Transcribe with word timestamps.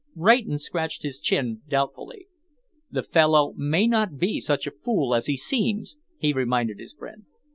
Rayton 0.15 0.57
scratched 0.57 1.03
his 1.03 1.19
chin 1.19 1.61
doubtfully. 1.69 2.25
"The 2.89 3.03
fellow 3.03 3.53
may 3.55 3.85
not 3.87 4.17
be 4.17 4.39
such 4.39 4.65
a 4.65 4.71
fool 4.71 5.13
as 5.13 5.27
he 5.27 5.37
seems," 5.37 5.95
he 6.17 6.33
reminded 6.33 6.79
his 6.79 6.93
friend. 6.93 7.25